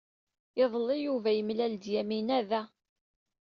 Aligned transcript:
Iḍelli, 0.63 0.97
Yuba 1.05 1.29
yemlal-d 1.33 1.83
Yamina 1.93 2.39
da. 2.49 2.61